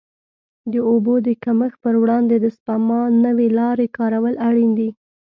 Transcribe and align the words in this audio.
د 0.71 0.73
اوبو 0.89 1.13
د 1.27 1.29
کمښت 1.43 1.77
پر 1.83 1.95
وړاندې 2.01 2.35
د 2.39 2.45
سپما 2.55 3.01
نوې 3.25 3.47
لارې 3.59 3.87
کارول 3.97 4.35
اړین 4.47 4.71
دي. 4.79 4.89